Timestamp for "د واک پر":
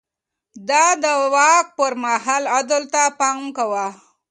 1.03-1.91